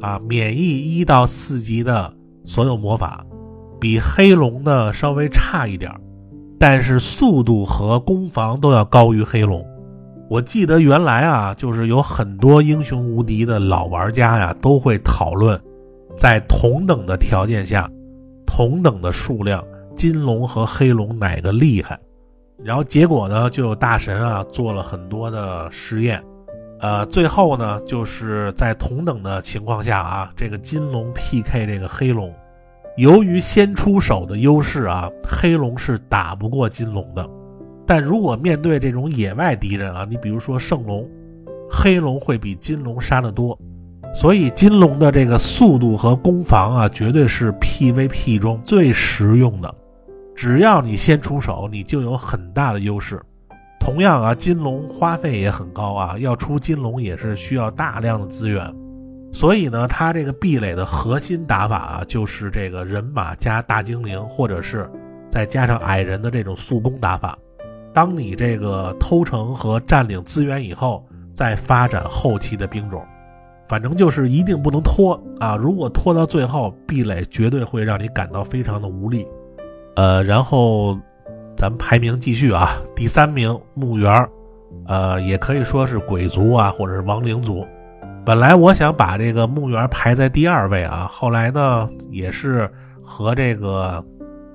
[0.00, 3.26] 啊免疫一到四级的所有魔法，
[3.78, 6.00] 比黑龙呢稍微差一点儿，
[6.62, 9.66] 但是速度和攻防都要高于黑龙。
[10.30, 15.60] 我记得原来啊就是有很多英雄无敌的老玩家呀都会讨论，
[16.16, 17.90] 在同等的条件下，
[18.46, 19.64] 同等的数量，
[19.96, 21.98] 金龙和黑龙哪个厉害？
[22.62, 26.22] 然后结果呢，就有大神啊做了很多的实验，
[26.78, 32.32] 呃，最后呢，就是在同等的情况下啊，这个金龙 PK 这个黑龙，
[32.96, 37.28] 由于先出手的优势啊，黑龙是打不过金龙的。
[37.86, 41.08] 但如果面对这种野外敌人啊，你比如说圣龙，
[41.70, 43.58] 黑龙会比金龙杀得多。
[44.14, 49.74] 所以金龙的这个速度和攻防啊，绝对是 PVP 中最实用的。
[50.36, 53.20] 只要你先出手，你就有很大的优势。
[53.80, 58.70] 同样啊，金龙花费也很高啊，要出金龙也是需要大量的资源。
[59.32, 64.88] 所以呢，它这个壁垒的核心打法啊，就是这个人马加大精灵，或者是
[65.30, 67.36] 再加上矮人的这种速攻打法。
[67.94, 71.02] 当你这个偷城和占领资源以后，
[71.34, 73.02] 再发展后期的兵种，
[73.66, 75.56] 反正就是一定不能拖啊！
[75.56, 79.26] 如果拖到最后，壁垒绝对会让你感到非常的无力。
[79.96, 80.94] 呃，然后
[81.56, 84.28] 咱们排名继续啊，第三名墓园，
[84.86, 87.66] 呃，也可以说是鬼族啊，或者是亡灵族。
[88.24, 92.70] 本来我想把这个墓园排在第二位啊，后来呢，也是
[93.02, 94.04] 和这个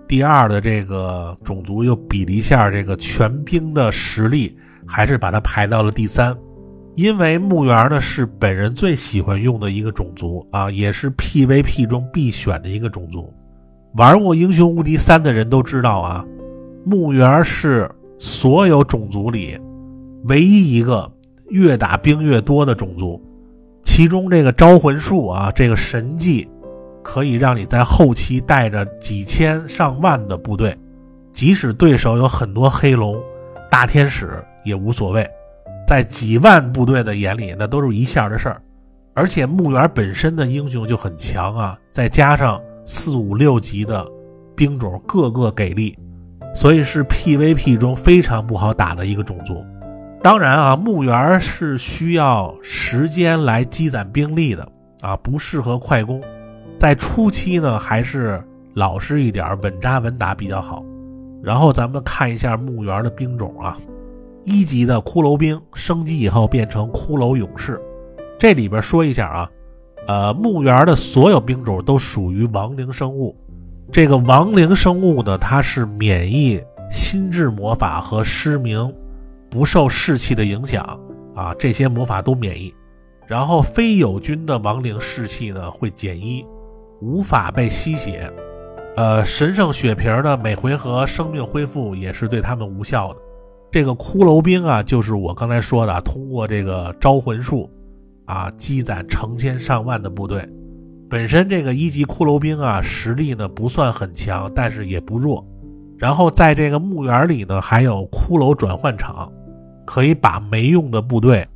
[0.07, 6.33] 第二的这个种族又比了一下这个全兵的实力，还是把它排到了第三。
[6.95, 13.33] 因为墓园呢是本人最喜欢用的一个种族啊，也是 PVP 中必选的一个种族。
[13.97, 16.25] 玩过《英雄无敌三》的人都知道啊，
[16.85, 19.59] 墓园是所有种族里
[20.23, 21.11] 唯一一个
[21.49, 23.21] 越打兵越多的种族。
[23.87, 26.47] 其中这个招魂术啊，这个神技
[27.01, 30.77] 可以让你在后期带着几千上万的部队，
[31.31, 33.19] 即使对手有很多黑龙、
[33.71, 35.27] 大天使也无所谓。
[35.87, 38.61] 在几万部队的眼里，那都是一下的事儿。
[39.15, 44.05] 而且墓园本身的英雄就很强啊，再加上四五六级的
[44.55, 45.97] 兵种，个个给力，
[46.53, 49.65] 所以是 PVP 中非常不好打的一个种族。
[50.27, 56.21] 当然啊，墓园是需要时间来积攒兵力的啊，不适合快攻。
[56.77, 60.83] 在初期呢，还是老实一点，稳扎稳打比较好。
[61.41, 63.77] 然后咱们看一下墓园的兵种啊。
[64.43, 67.79] 一级的骷髅兵升级以后变成骷髅勇士，
[68.37, 69.49] 这里边说一下啊，
[70.07, 73.33] 呃，墓园的所有兵种都属于亡灵生物。
[73.93, 76.61] 这个亡灵生物呢，它是免疫
[76.91, 78.93] 心智魔法和失明，
[79.49, 80.83] 不受士气的影响
[81.35, 82.73] 啊，这些魔法都免疫。
[83.27, 86.45] 然后非友军的亡灵士气呢会减一，
[87.01, 88.31] 无法被吸血。
[88.95, 93.19] 呃，神圣血瓶呢每回合生命恢复也是对他们无效的。
[93.69, 97.69] 这个骷髅兵啊，就是我刚才说的，通过这个招魂术，
[98.25, 100.47] 啊，积攒成千上万的部队。
[101.09, 105.45] 本身这个一级骷髅兵啊，实力呢不算很强，但是也不弱。
[105.97, 109.31] 然后在这个墓园里呢，还有骷髅转换场，
[109.85, 111.47] 可以把没用的部队，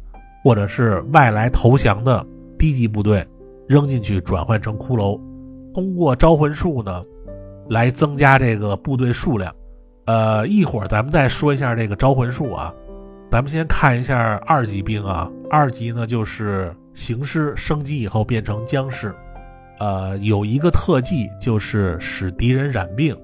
[0.43, 2.25] 或者是外来投降的
[2.57, 3.25] 低级部队
[3.67, 5.19] 扔进去转换成骷髅，
[5.73, 7.01] 通过招魂术呢，
[7.69, 9.53] 来增加这个部队数量。
[10.05, 12.73] 呃，一会儿咱们再说一下这个招魂术啊。
[13.29, 15.29] 咱们先看一下二级兵啊。
[15.49, 19.13] 二级呢就是行尸升级以后变成僵尸，
[19.79, 23.15] 呃，有一个特技就是使敌人染病。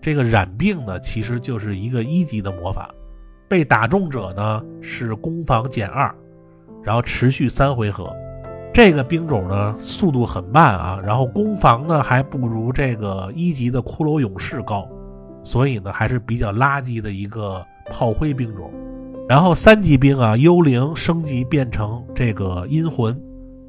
[0.00, 2.90] 这个染病呢其实就是一个一级的魔法，
[3.48, 6.14] 被打中者呢是攻防减二，
[6.82, 8.14] 然后持续三回合。
[8.72, 14.88] 这个兵种呢速度很慢啊，然后攻防呢还不如这个一级的骷髅勇士高。
[15.44, 18.70] 所以呢，还是比较垃圾的一个炮灰兵种。
[19.28, 23.18] 然后三级兵啊，幽灵升级变成这个阴魂。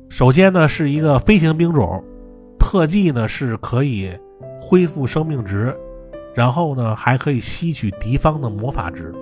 [0.10, 2.04] 首先呢，是一个飞行兵种，
[2.60, 4.12] 特技呢是可以
[4.60, 5.74] 恢复生命值，
[6.40, 9.14] 然后呢还可以吸取敌方的魔法值。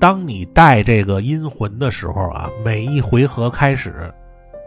[0.00, 4.10] 当你带这个阴魂的时候啊，每一回合开始，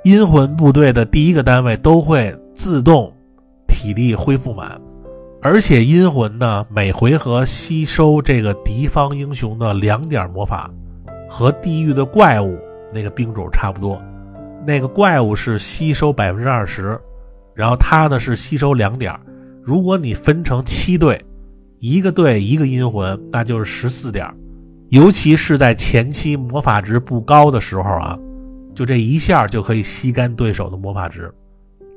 [0.04, 3.12] 阴魂部队的第一个单位都会自动
[3.68, 4.80] 体力恢复满。
[5.42, 10.70] 而且阴魂呢，每回合吸收这个敌方英雄的两点魔法，
[11.28, 12.60] 和地狱的怪物
[12.94, 14.00] 那个兵种差不多。
[14.68, 17.00] 那个怪物是吸收百分之二十，
[17.56, 19.20] 然后他呢是吸收两点。
[19.64, 21.20] 如果你分成七队，
[21.80, 24.28] 一个队一个阴魂，那就是十四点。
[24.90, 28.18] 尤其是在前期魔法值不高的时候啊，
[28.74, 31.34] 就这一下就可以吸干对手的魔法值。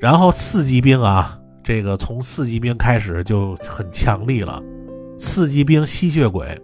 [0.01, 1.37] 然后四级兵啊。
[1.63, 4.61] 这个从四级兵开始就很强力了，
[5.19, 6.59] 四级兵吸血鬼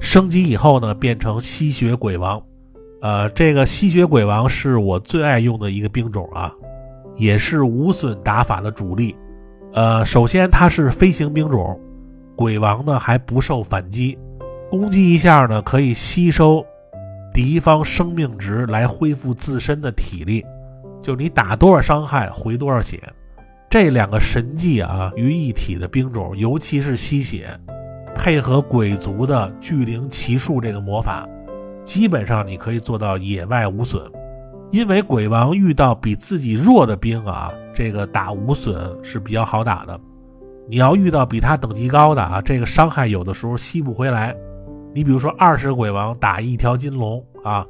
[0.00, 2.40] 升级以后呢，变成吸血鬼王。
[3.02, 6.54] 呃，这个吸血鬼王是我最爱用的一个兵种啊，
[7.16, 9.16] 也是无损打法的主力。
[9.74, 11.78] 呃，首先它是飞行兵种，
[12.38, 14.16] 鬼王呢还不受反击，
[14.70, 16.64] 攻击一下呢可以吸收
[17.34, 20.46] 敌方生命值来恢复自身的体力，
[21.02, 23.02] 就你打多少伤害回多少血。
[23.68, 27.48] 这两个神技啊于一体的兵种，尤其是吸血，
[28.14, 31.28] 配合鬼族的巨灵奇术这个魔法，
[31.82, 34.00] 基本上你可以做到野外无损。
[34.70, 39.98] 因为鬼王遇到比自己弱的兵啊，这个打无损是比较好打的。
[40.68, 44.36] 你要遇到比他等级高的啊，这个伤害有的时候吸不回来。
[44.94, 47.66] 你比如说二十鬼王打一条金龙啊，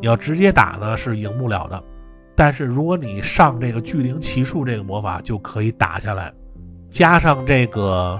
[0.00, 1.82] 你要直接打呢是赢不了的。
[2.34, 6.32] 但是如果你上这个巨灵骑术这个魔法，就可以打下来，
[6.88, 8.18] 加上这个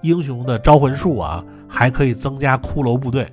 [0.00, 3.30] 英雄的招魂术啊，还可以增加骷髅部队。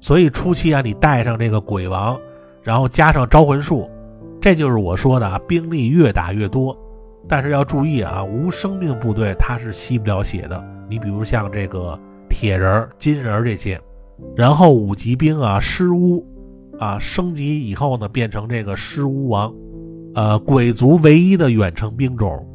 [0.00, 2.18] 所以初期啊，你带上这个鬼王，
[2.62, 3.90] 然后加上招魂术，
[4.38, 6.76] 这就是我说的啊，兵力越打越多。
[7.28, 10.64] 但是要注意啊，无生命部队它是吸不了血的。
[10.88, 11.98] 你比如像这个
[12.28, 13.80] 铁人、金人这些，
[14.36, 16.24] 然后五级兵啊，尸巫
[16.78, 19.52] 啊，升级以后呢，变成这个尸巫王，
[20.14, 22.46] 呃，鬼族唯一的远程兵种，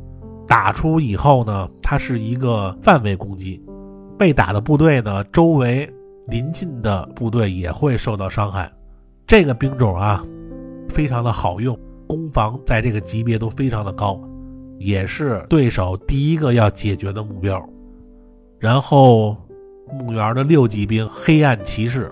[0.47, 3.61] 打出以后呢，它是一个范围攻击，
[4.17, 5.91] 被打的部队呢，周围
[6.27, 8.71] 临近的部队也会受到伤害。
[9.27, 10.23] 这个兵种啊，
[10.87, 14.17] 非常的好用，攻防在这个级别都非常的高。
[14.81, 17.63] 也是对手第一个要解决的目标。
[18.59, 19.37] 然后，
[19.91, 22.11] 墓园的六级兵黑暗骑士，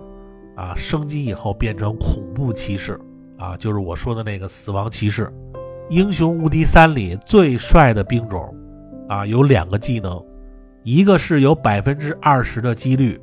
[0.55, 2.99] 啊，升级以后变成恐怖骑士，
[3.37, 5.31] 啊，就是我说的那个死亡骑士。
[5.89, 8.55] 英雄无敌三里最帅的兵种，
[9.07, 10.23] 啊，有两个技能，
[10.83, 13.19] 一个是有百分之二十的几率，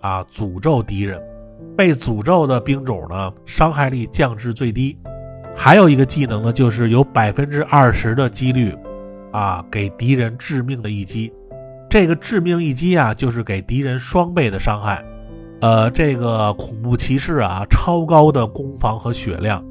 [0.00, 1.18] 啊，诅咒敌人，
[1.76, 4.98] 被诅咒的兵种呢，伤害力降至最低。
[5.54, 8.74] 还有一个技能呢，就是有百分之二十的几率，
[9.32, 11.32] 啊，给敌人致命的一击。
[11.90, 15.04] 这个致命一击啊，就是给敌人双倍的伤害。
[15.60, 19.64] 呃，这个恐怖骑士啊，超高的攻防和血量，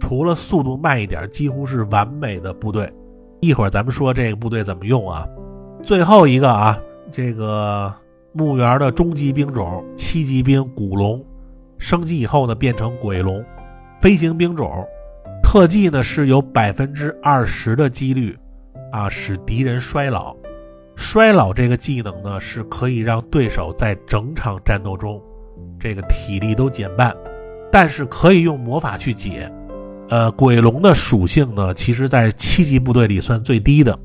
[0.00, 2.92] 除了速度慢一点，几乎是完美的部队。
[3.40, 5.26] 一会儿咱们说这个部队怎么用啊。
[5.82, 6.78] 最后一个啊，
[7.12, 7.92] 这个
[8.32, 11.24] 墓园的终极兵种七级兵古龙，
[11.78, 13.44] 升级以后呢，变成鬼龙，
[14.00, 14.84] 飞行兵种。
[15.42, 18.36] 特技呢是有百分之二十的几率，
[18.92, 20.36] 啊，使敌人衰老。
[20.94, 25.20] 衰老这个技能呢是可以让对手在整场战斗中，
[25.78, 27.14] 这个体力都减半，
[27.70, 29.52] 但是可以用魔法去解。
[30.08, 33.98] 呃，鬼龙的属性呢，其实在七级部队里算最低的，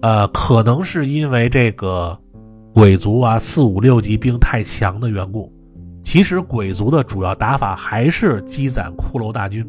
[0.00, 2.18] 呃，可能是因为这个
[2.72, 5.52] 鬼族啊四五六级兵太强的缘故。
[6.00, 9.68] 其实鬼族的主要打法还是积攒骷髅大军。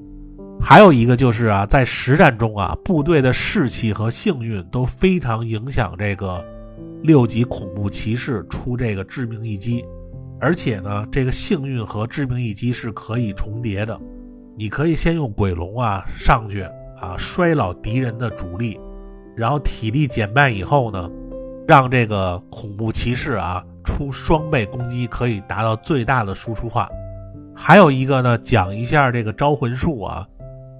[0.62, 6.45] 还有一个就是啊，在实战中啊，部队的士气和幸运都非常影响这个
[7.01, 9.84] 六级恐怖骑士出这个致命一击，
[10.39, 13.99] 而且呢，这个幸运和致命一击是可以重叠的。
[14.57, 16.62] 你可以先用鬼龙啊上去
[16.99, 18.78] 啊衰老敌人的主力，
[19.36, 21.10] 然后体力减半以后呢，
[21.68, 26.89] 让这个恐怖骑士啊出双倍攻击，可以达到最大的输出化。
[27.55, 30.28] 还有一个呢，讲一下这个招魂术啊。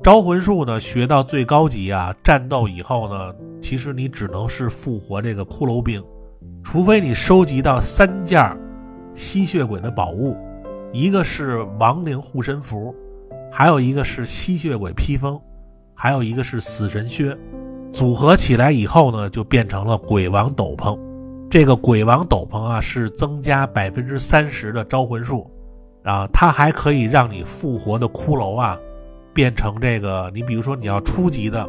[0.02, 6.02] 招魂术呢，学到最高级啊，战斗以后呢，其实你只能是复活这个骷髅兵，
[6.64, 8.58] 除非你收集到三件
[9.14, 10.38] 吸血鬼的宝物，
[10.94, 12.96] 一个是亡灵护身符，
[13.52, 15.38] 还有一个是吸血鬼披风，
[15.94, 17.38] 还有一个是死神靴，
[17.92, 20.98] 组合起来以后呢，就变成了鬼王斗篷。
[21.50, 25.52] 这个鬼王斗篷啊，是增加百分之三十的招魂术，
[26.06, 28.80] 啊，它还可以让你复活的骷髅啊。
[29.40, 31.66] 变成这个，你比如说你要初级的，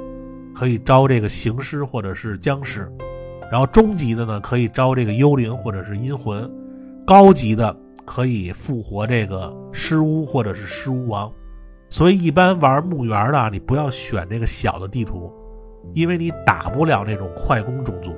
[0.52, 2.90] 可以招这个行尸或者是僵尸，
[3.48, 6.50] 然后中级的呢可以招这个幽灵或者是阴魂，
[7.06, 11.32] 高级的可以复活这个尸巫或者是尸巫王。
[11.88, 15.32] 所以一般玩墓园的，你不要选这个小的地图，
[15.94, 18.10] 因为你打不了那种快攻种族，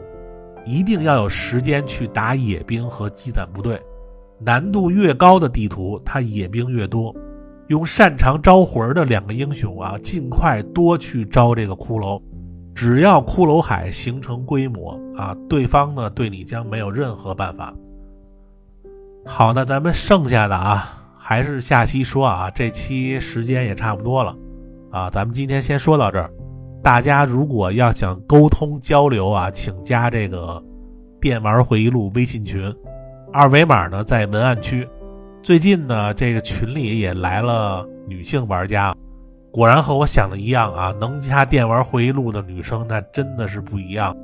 [0.65, 3.79] 一定要有时间去打野兵和积攒部队。
[4.39, 7.15] 难度越高的地图，它野兵越多。
[7.73, 12.21] 用擅长招魂的两个英雄啊，尽快多去招这个骷髅。
[12.75, 17.73] 只要骷髅海形成规模啊，对方呢对你将没有任何办法。
[19.25, 20.85] 好，那咱们剩下的啊，
[21.17, 22.51] 还是下期说啊。
[22.51, 24.37] 这期时间也差不多了
[24.91, 26.31] 啊，咱们今天先说到这儿。
[26.83, 30.63] 大家如果要想沟通交流啊，请加这个
[31.23, 32.71] “电玩回忆录”微信群，
[33.33, 34.87] 二维码呢在文案区。
[35.43, 38.95] 最近呢，这个群里也来了女性玩家，
[39.51, 44.17] 果然和我想的一样啊，能加电玩回忆录的女生那真的是不一样。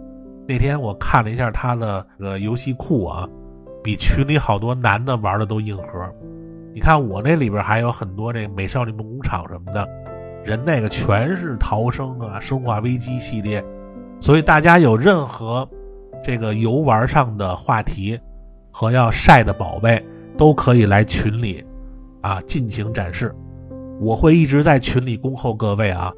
[0.47, 3.29] 那天我看了一下她的呃游戏库啊，
[3.83, 6.09] 比群里好多男的玩的都硬核。
[6.73, 9.89] 你看我那里边还有很多这美少女梦工厂什么的，
[10.45, 13.64] 人那个全是逃生啊、生化危机系列，
[14.21, 15.69] 所以大家有任何
[16.23, 18.16] 这个游玩上的话题
[18.71, 20.01] 和要晒的宝贝。
[20.39, 21.62] 都可以来群里，
[22.22, 23.34] 啊，尽情展示。
[24.01, 26.11] 我会一直在群里恭候各位啊。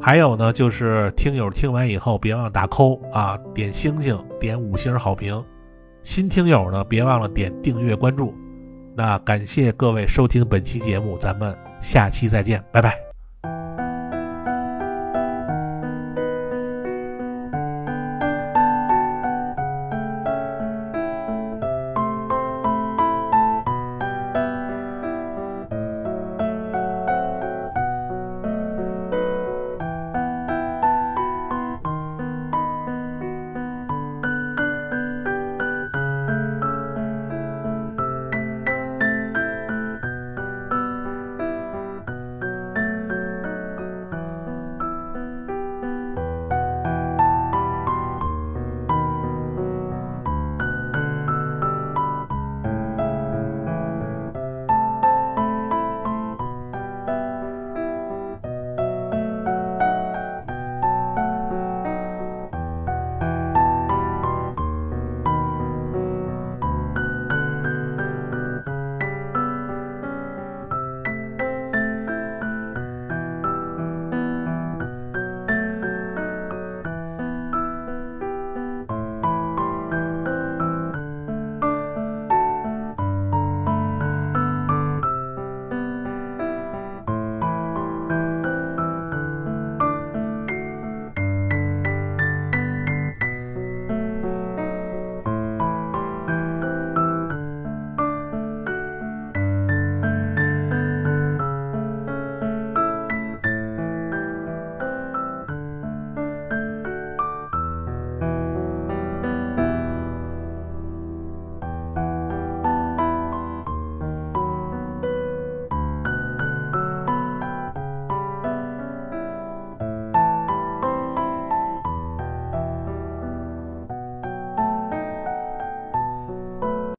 [0.00, 5.44] 还有呢，就是听友听完以后别忘了打扣啊，点星星，点五星好评。
[6.02, 8.32] 新听友呢，别忘了点订阅关注。
[8.96, 13.07] 那感谢各位收听本期节目，咱们下期再见，拜拜。